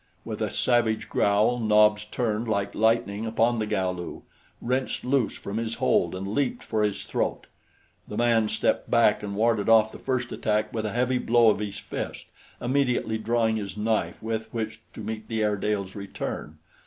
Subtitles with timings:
[0.25, 4.23] With a savage growl Nobs turned like lightning upon the Galu,
[4.59, 7.45] wrenched loose from his hold and leaped for his throat.
[8.07, 11.59] The man stepped back and warded off the first attack with a heavy blow of
[11.59, 12.25] his fist,
[12.59, 16.57] immediately drawing his knife with which to meet the Airedale's return.